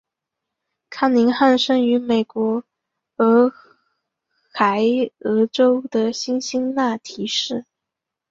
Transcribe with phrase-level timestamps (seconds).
[0.89, 2.63] 康宁汉生于美国
[3.17, 3.53] 俄
[4.51, 4.81] 亥
[5.19, 7.67] 俄州的辛辛那提市。